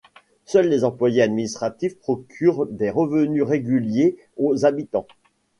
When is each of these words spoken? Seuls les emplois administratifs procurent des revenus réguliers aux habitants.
Seuls 0.45 0.67
les 0.67 0.83
emplois 0.83 1.09
administratifs 1.19 1.95
procurent 1.99 2.65
des 2.65 2.89
revenus 2.89 3.43
réguliers 3.43 4.17
aux 4.35 4.65
habitants. 4.65 5.05